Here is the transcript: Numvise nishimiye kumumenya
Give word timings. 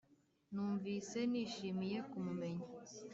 Numvise 0.53 1.19
nishimiye 1.31 1.97
kumumenya 2.09 2.65